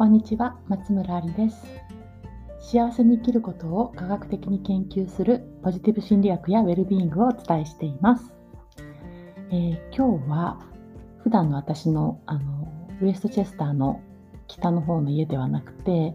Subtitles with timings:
[0.00, 1.62] こんにちは、松村ありです。
[2.58, 8.32] 幸せに生きることを科学的に研究するポジティブ心理学やウェルビーイングをお伝えしています。
[9.50, 10.58] えー今日は
[11.18, 12.72] 普段の私のあの
[13.02, 14.00] ウエストチェスターの
[14.48, 16.14] 北の方の家ではなくて、え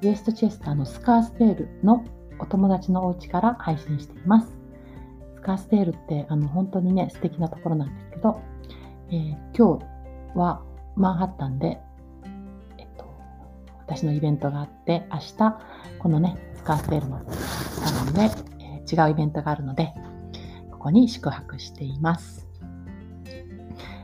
[0.00, 2.06] ーウエストチェスターのスカーステールの
[2.38, 4.56] お友達のお家から配信しています。
[5.34, 8.40] スカーステールってあの本当にね素敵なところなんですけど、
[9.10, 9.84] えー今日
[10.34, 10.62] は
[10.96, 11.82] マンハッタンで、
[13.88, 15.58] 私のイベントがあって、明日、
[15.98, 18.20] このね、スカーステールのサロンで、
[18.60, 19.94] えー違うイベントがあるので、
[20.70, 22.46] ここに宿泊しています。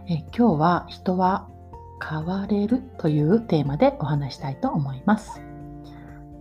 [0.08, 1.48] えー今日は人は
[2.02, 5.40] 変われるというテーマでお話したいと思います。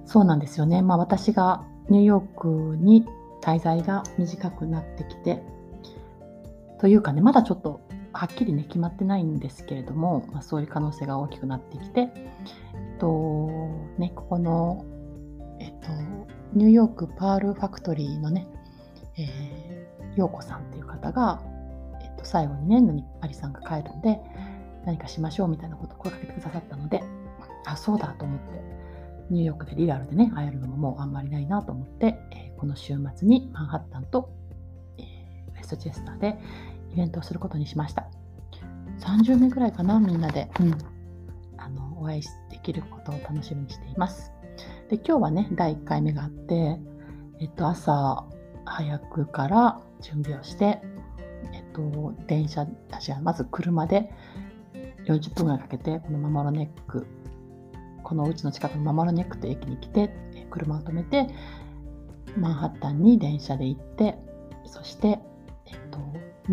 [0.06, 0.82] そうなんですよね。
[0.82, 3.06] まあ私がニューヨークに
[3.42, 5.44] 滞在が短くなってきて、
[6.80, 7.82] というかね、まだちょっと
[8.14, 12.06] はっきりね、決まってないんですけれども、まあ、そういう可能性が大きくなってきて、え
[12.96, 14.86] っと、ね、ここの、
[15.60, 15.88] えっと、
[16.54, 18.48] ニューヨークパールファクトリーのね、
[19.18, 21.42] えー、陽子さんっていう方が、
[22.02, 24.20] えっと、最後にね、何アリさんが帰るんで、
[24.86, 27.04] 何かしましょうみたいなことを声かけてくださったので、
[27.66, 28.62] あ、そうだと思って、
[29.30, 34.30] ニューヨークでリアルでね、会えるのももうあんまりないなと思って、えーこの週末にマンハッタンと、
[34.98, 36.38] えーウェストチェスターで
[36.94, 38.08] イベントをすることにしました。
[39.00, 40.78] 30名くらいかな、みんなで、うん、
[41.58, 44.32] あのお会いできることを楽しみにしています。
[44.90, 46.80] で、今日はね、第1回目があって、
[47.40, 48.26] えっと、朝
[48.66, 50.82] 早くから準備をして、
[51.54, 54.12] えっと、電車、あ違うまず車で
[55.06, 57.08] 40分ぐらいかけて、このマモロネック、
[58.04, 61.28] このお家の近くのマモロネックという駅に来て、え車を止めて、
[62.38, 64.18] マンハッタンに電車で行って、
[64.66, 65.33] そして、えっと、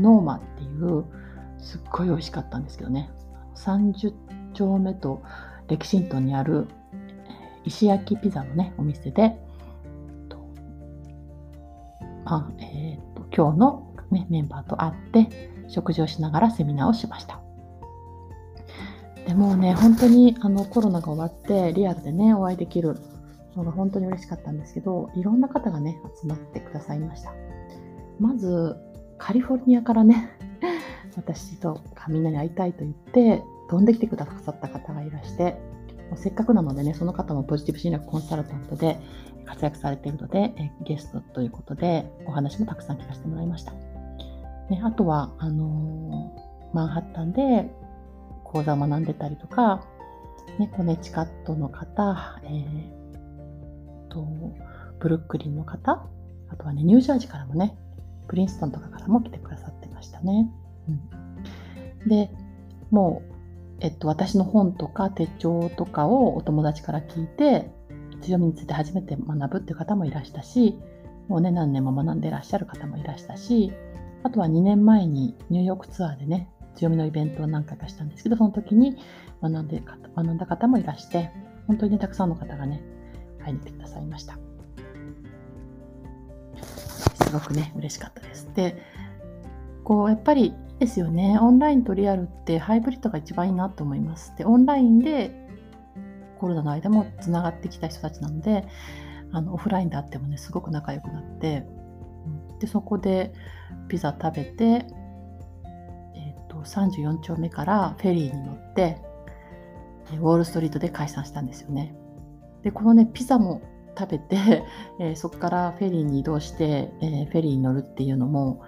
[0.01, 1.05] ノーマっていう、
[1.59, 3.11] すっごい美味しかったんですけどね、
[3.57, 4.13] 30
[4.55, 5.23] 丁目と
[5.69, 6.67] レキシントンにある
[7.65, 9.37] 石焼きピザのね、お店で、
[12.25, 17.41] まあえーっと今日の、ね、メンバーと会って、食事をしながらセミナーをしました。
[19.27, 22.99] でもうね、本当にあのコロナが終わって、リアルでね、お会いできる
[23.57, 27.33] のが本当に嬉しかったんですけど、いろんな方がね、集まってくださいました。
[28.19, 28.77] まず、
[29.21, 30.31] カリフォルニアからね、
[31.17, 35.53] 私とみんなに会いたいと言って、飛んできてくださった方がいらして、
[36.11, 38.99] もうせっかくなのでね、その方もポジティブ心理学コンサルタントで
[39.47, 43.73] 活躍されているので、えゲストということで、お話もたくさん聞かせてもらいました。
[44.71, 47.71] ね、あとは、あのーマンハッタンで
[48.45, 49.85] 講座を学んでたりとか、
[50.59, 54.27] ね、コネチカットの方、えーと、
[55.01, 56.07] ブルックリンの方、
[56.49, 57.77] あとはね、ニュージャージーからもね、
[58.31, 60.49] プリンストンとかからも来てくださってましたね。
[60.89, 62.31] うん、で、
[62.93, 63.35] もう、
[63.81, 67.73] えっと、私の本とか手帳とかをお友達から聞いて、
[68.23, 70.79] 強みについて初めて学ぶっていう方もいらしたし、
[71.27, 73.73] もうね、何年も学んでらっしゃる方もいらしたし、
[74.23, 78.97] あとは2年前にニューヨークツアーでね、強みのイベントを何回かしたんですけど、その時に
[79.43, 79.83] 学んで
[80.15, 81.31] 学んだ方もいらして、
[81.67, 82.81] 本当にね、たくさんの方がね、
[83.43, 84.39] 会いに来てくださいました。
[87.31, 88.51] すごくね、嬉しかったです。
[88.55, 88.83] で、
[89.85, 91.39] こう、やっぱりいいですよね。
[91.41, 94.35] オンラインとリアルってハイブリッドが一番いいなと思います。
[94.37, 95.31] で、オンラインで
[96.41, 98.67] コロナの間もつながってきた人たちなので、
[99.33, 101.65] あのオフラインであってもね、すごく仲良くなって、
[102.59, 103.33] で、そこで
[103.89, 109.01] ピザ食べて、えっと34丁目からフェリーに乗って、
[110.15, 111.95] ウォールストリートで解散したんですよね。
[112.63, 113.63] で、このね、ピザも
[114.01, 114.65] 食べて、
[114.99, 118.63] えーそこからフェリーに移動して、えーフェリーに乗るっていうのも、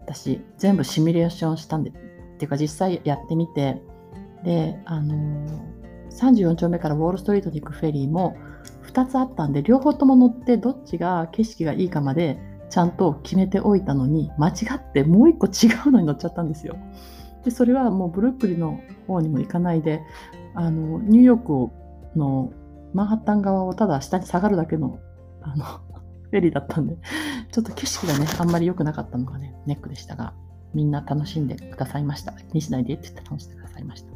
[0.00, 1.92] 私、全部シミュレーションしたんで、っ
[2.38, 3.80] ていうか実際やってみて、
[4.44, 5.82] で、あのー
[6.12, 8.36] 34丁目からウォールストリートに行くフェリーも
[8.92, 12.38] 2つあったんで、両方とも乗ってどっちが景色がいいかまで
[12.70, 16.76] ちゃんと決めておいたのに、間違ってもう一個違うのに乗っちゃったんですよ。
[17.44, 20.02] で、それはもうブルックリンの方にも行かないで、
[20.54, 22.52] あの、ニューヨークの
[22.94, 24.98] マンハッタン側をただ下に下がるだけの、
[25.42, 25.64] あの、
[26.30, 26.96] フェリーだったんで、
[27.50, 30.32] ちょっと景色がね、あんまり良くなかったのがね、ネックでしたが、
[30.72, 32.32] みんな楽しんでくださいました。
[32.32, 34.12] 気にしないでって言って楽しんでくださいました。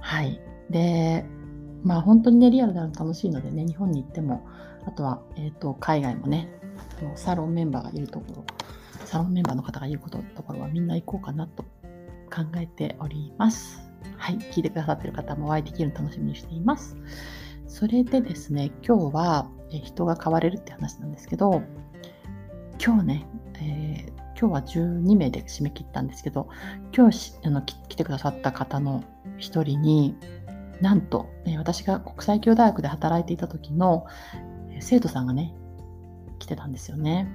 [0.00, 0.40] はい。
[0.70, 1.26] で、
[1.82, 4.46] まあ本当にね、リアルであるの楽しいのでね、日本に行っても、
[4.86, 6.48] あとは、えっ、と、海外もね、
[7.14, 8.44] サロンメンバーがいるところ、
[9.04, 11.64] サロンメンバーの方がいることところはみんな行こうかなと
[12.32, 13.85] 考えております。
[14.16, 14.38] はい。
[14.38, 16.96] 聞いてくださってる方もお会いできるの楽しみにしています。
[17.66, 21.62] それでですね、今日は人が変われるって話なんですけど、
[22.78, 23.26] 今日ね、
[23.60, 26.48] えー今日は12名で締め切ったんですけど、
[26.94, 29.02] 今日あの来てくださった方の
[29.38, 30.14] 一人に
[30.82, 34.06] なんと、え私が国際教大学で働いていた時の
[34.78, 35.54] 生徒さんがね
[36.38, 37.28] 来てたんですよね。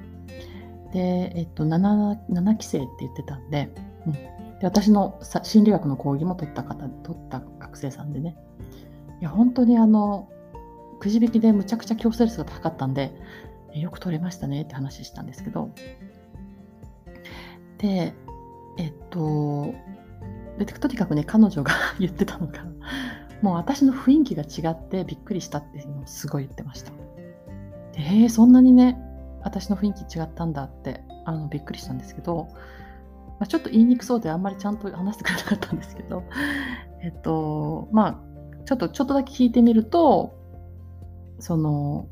[0.94, 3.74] で、えっと、7, 7期生って言ってたんで,、
[4.06, 4.14] うん、
[4.62, 8.38] で私の心理学の講義も取った方取った学生さんでね。
[9.20, 10.30] いや本当にあの
[11.00, 13.12] くじ引きでむちゃくちゃ強制率が高かったんで
[13.74, 15.72] よく取れましたねって話したんですけど。
[17.80, 18.14] で
[18.78, 19.74] えっと
[20.60, 22.64] でとにかくね彼女が 言ってたのが
[23.42, 26.92] もう私の雰囲気が違ってびっくりしたっていうのをすごい言ってました。
[27.94, 29.00] でえ、そんなにね
[29.42, 32.48] 私の雰囲気違ったんだってあのびっくりしたんですけど、
[33.42, 36.24] まあ、ちょっと言いにくそうであんまりちゃんと話してくれなかったんですけど
[37.02, 38.18] えっとまあ
[38.66, 40.36] ちょっとちょっとだけ聞いてみると
[41.40, 42.08] その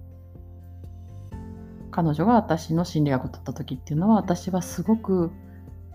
[1.91, 5.29] 彼女が私の心理学を取った時っていうのは私はすごく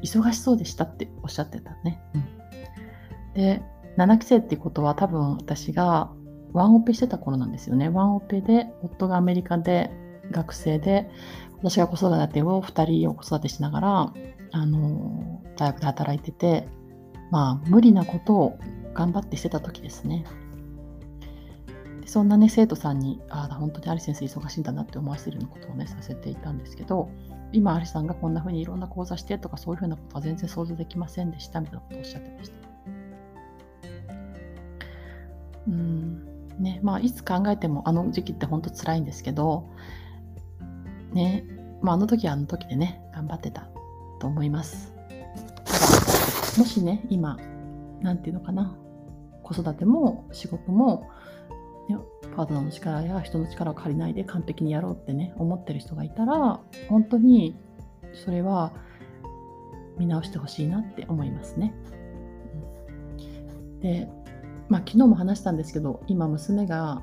[0.05, 2.01] 忙しそうでしたっておっしゃってたね。
[2.15, 3.61] うん、で
[3.97, 6.13] 7期生っていうことは多分私が
[6.53, 7.89] ワンオペしてた頃なんですよね。
[7.89, 9.91] ワンオペで夫がアメリカで
[10.31, 11.11] 学生で
[11.59, 14.13] 私が子育てを2人を子育てしながら
[14.55, 16.69] あの大学で働いてて
[17.33, 18.59] まあ無理なことを
[18.95, 20.25] 頑張ってしてた時ですね。
[22.01, 27.11] でそんなね生徒さんにああ本当にアリ先生忙しいんだなって思わせるようなことをねさせていたんですけど
[27.53, 32.57] 今アリさんがこんな風にいろんな講座してとかそういう風なことは全然想像できませんでしたみたいなことをおっしゃってました。
[35.67, 39.67] うんねまあ、いつ考えてもあの時期って本当辛いんですけど
[41.13, 41.45] ね、
[41.83, 43.69] まあ、あの時はあの時でね、頑張ってた
[44.25, 44.95] と思います。
[45.67, 47.37] ただ、もしね、今、
[48.01, 48.75] なんていうのかな、
[49.43, 51.11] 子育ても仕事も、
[51.91, 51.99] ね、
[52.35, 57.59] パートナーの力や人の力を借りないで完璧にやろうってね、思ってる人がいたら、本当に
[58.15, 58.73] それは
[59.99, 61.75] 見直してほしいなって思いますね。
[63.81, 64.09] で、
[64.71, 67.03] まあ、昨日も話したんですけど、今娘が、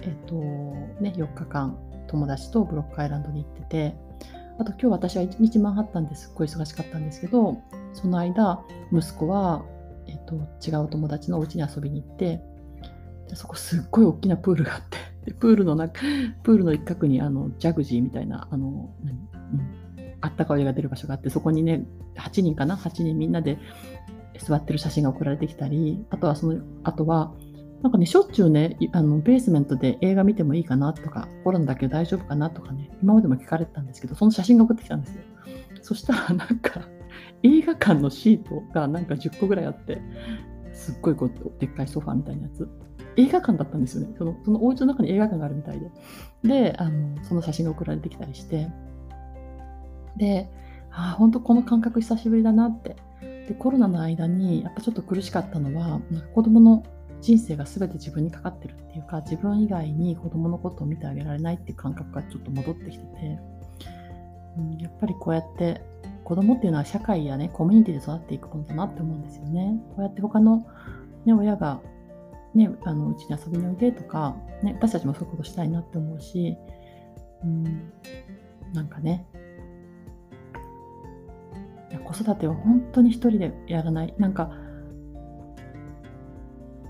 [0.00, 1.78] えっとね、4日間
[2.08, 3.96] 友達とブロックアイランドに行ってて
[4.62, 6.28] あと今日私は1日マンハッタンです。
[6.28, 7.60] っごい忙しかったんですけど
[7.94, 8.62] その間
[8.92, 9.64] 息子は、
[10.06, 12.40] えっと、違う友達のお家に遊びに行って
[13.28, 16.02] でそこすっごい大きなプールがあってでプールの中
[16.44, 19.16] プールの一角にあのジャグジーみたいなあの何、
[19.98, 21.84] うん、あったかお湯が出る場所があってそこにね
[22.16, 23.58] 8人かな？8人みんなで
[24.38, 27.34] 座ってる写真が送られてきたりあとはそのあとは
[27.82, 35.22] なんかね、しょっちゅうね、あのベースメントで映画見てもいいかなとか、コロナだけど大丈夫かなとかね、今までも聞かれてたんですけど、その写真が送ってきたんですよ。
[35.82, 36.88] そしたらなんか、
[37.42, 40.00] 映画館のシートがなんか10個ぐらいあって、
[40.72, 42.68] すっごいこう、でっかいソファーみたいなやつ。
[43.16, 44.14] 映画館だったんですよね。
[44.16, 45.90] そのそのお家の中に映画館があるみたいで。
[46.44, 48.68] で、あのその写真が送られてきたりして。
[50.16, 50.48] で、
[50.92, 52.96] ああ、本当この感覚久しぶりだなって。
[53.48, 56.84] で、コロナの間にやっぱちょっと苦しかったのは、なんか子供の
[57.22, 63.38] 人生が全て自分にかかってるっていうか自分以外に子供のことを見てあげられないっていう感覚がちょっと戻ってきてて、
[64.58, 65.80] うん、やっぱりこうやって
[66.24, 69.80] 子供っていうのは社会やねコミュニティで育っていくものだなって思うんですよね。
[69.90, 70.66] こうやって他の、
[71.24, 71.80] ね、親が
[72.54, 76.56] ね、あのうちに遊びにおいでとか、ね、私たちもそういうことしたいなって思うし、
[77.42, 77.92] うん、
[78.74, 79.26] なんかね
[82.04, 84.50] 子育ては本当に一人でやらないなんか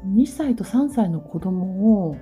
[0.07, 2.17] 2歳と3歳の子供を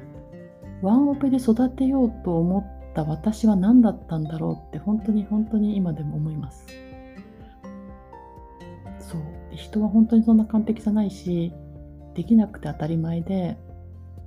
[0.82, 6.66] ワンオペで育てようと思った私は何だったんだろうって本当に本当に今でも思います。
[8.99, 9.20] そう
[9.56, 11.52] 人は本当にそんな完璧じゃないし
[12.14, 13.58] できなくて当たり前で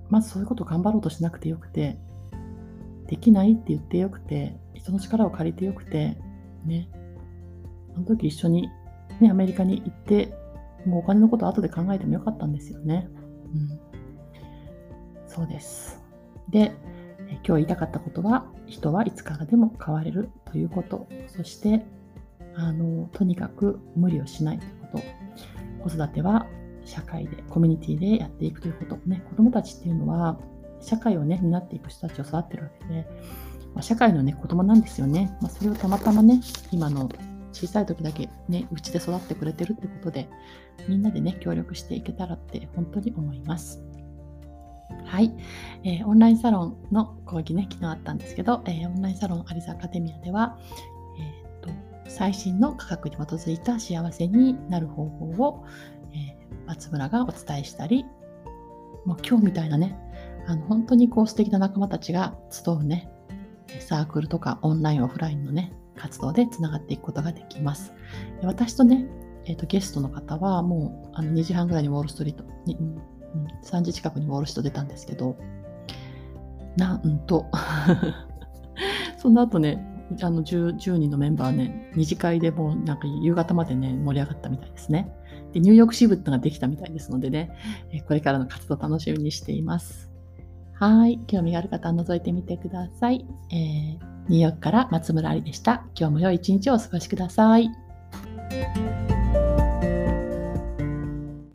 [0.10, 1.98] まずそういうこと頑張ろうとしなくてよくて
[3.08, 6.18] できないって言ってよくて人の力を借りてよくて
[6.66, 6.90] ね
[7.96, 8.70] あの時一緒に、
[9.22, 10.34] ね、アメリカに行って
[10.86, 13.08] もうお金のこと後で考えてもよかったんですよね。
[13.54, 13.80] うん、
[15.28, 16.02] そうです。
[16.50, 16.76] で、
[17.30, 21.86] 今日言いたかったことは、人はいつからでも変われるということ、そして、
[22.56, 25.00] あのとにかく無理をしないというこ
[25.84, 26.48] と、子育ては
[26.86, 30.40] 社会で、コミュニティでやっていくということ、ね、子どもたちっていうのは、
[30.82, 33.08] 社会をね、担っていく人たちを育ってるわけで、
[33.74, 35.36] まあ、社会のね、子供なんですよね。
[35.42, 36.42] まあ、それをたまたまね、
[36.72, 37.10] 今の
[37.54, 40.28] 小さい時だけね、うちで育ってくれてるってことで、
[40.88, 43.84] みんなでね、協力していけたらって本当に思います。
[45.06, 45.34] はい、
[45.84, 50.58] えー、オンラインサロンの講義ね、昨日あったんですけど、えー、オンラインサロンアリザアカデミアでは、
[51.20, 55.66] えーと、最新の科学に基づいた幸せになる方法を、
[56.14, 58.06] えー、松村がお伝えしたり、
[59.06, 59.98] もう今日みたいなね、
[60.48, 63.10] あの本当にこう素敵な仲間たちが集うね、
[63.80, 67.94] サークルとかオンライン、オフラインのね、活動でつながっていくことができます。
[68.44, 69.08] 私とね、
[69.46, 72.98] えーと、ゲストの方はもうあの2時半ぐらいにウォールストリートに、うん、
[73.64, 75.38] 3時近くにウォールストリート出たんですけど
[76.78, 77.46] なんと。
[79.18, 79.90] その後ね
[80.22, 85.12] あの 10, 10, 人のメンバーね二次会でもうなんか夕方までね盛り上がったみたいですね。
[85.54, 87.56] でニューヨーク支部ってのができたみたいですのでね、
[88.08, 90.13] これからの活動楽しみにしています。
[90.84, 91.18] はい。
[91.28, 93.26] 興味がある方は覗いてみてください。
[93.52, 93.58] えー、
[94.28, 95.86] ニューヨークから松村ありでした。
[95.98, 97.70] 今日も良い一日をお過ごしください。